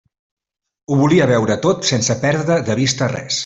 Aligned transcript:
Ho 0.87 0.97
volia 1.01 1.27
veure 1.33 1.59
tot 1.67 1.87
sense 1.91 2.19
perdre 2.27 2.59
de 2.71 2.81
vista 2.85 3.13
res. 3.17 3.39